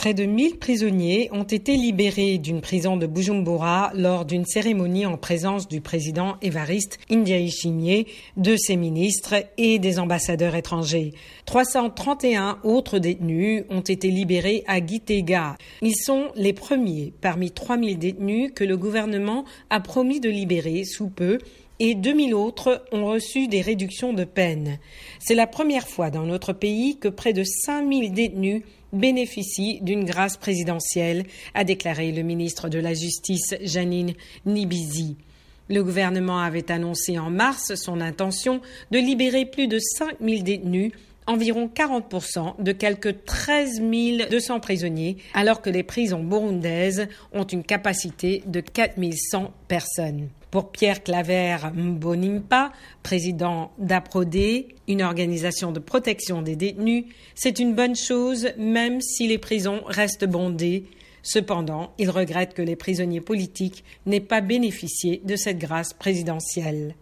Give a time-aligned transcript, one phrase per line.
[0.00, 5.18] Près de 1000 prisonniers ont été libérés d'une prison de Bujumbura lors d'une cérémonie en
[5.18, 8.06] présence du président Évariste Ndiaye
[8.38, 11.12] de ses ministres et des ambassadeurs étrangers.
[11.44, 15.58] 331 autres détenus ont été libérés à Gitega.
[15.82, 21.10] Ils sont les premiers parmi 3000 détenus que le gouvernement a promis de libérer sous
[21.10, 21.36] peu
[21.80, 24.78] et 2000 autres ont reçu des réductions de peine.
[25.18, 28.62] C'est la première fois dans notre pays que près de 5000 détenus
[28.92, 31.24] bénéficient d'une grâce présidentielle,
[31.54, 34.14] a déclaré le ministre de la Justice Janine
[34.46, 35.16] Nibizi.
[35.68, 38.60] Le gouvernement avait annoncé en mars son intention
[38.90, 40.92] de libérer plus de 5000 détenus
[41.26, 43.80] environ 40% de quelques 13
[44.30, 50.28] 200 prisonniers, alors que les prisons burundaises ont une capacité de 4100 personnes.
[50.50, 52.72] Pour Pierre Claver Mbonimpa,
[53.04, 57.04] président d'APRODE, une organisation de protection des détenus,
[57.36, 60.86] c'est une bonne chose même si les prisons restent bondées.
[61.22, 66.96] Cependant, il regrette que les prisonniers politiques n'aient pas bénéficié de cette grâce présidentielle.